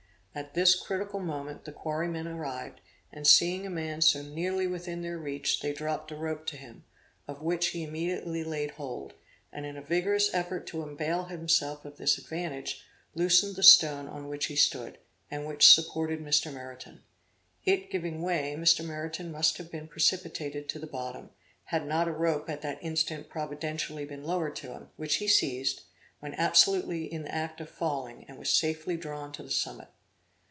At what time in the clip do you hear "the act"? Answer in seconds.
27.23-27.59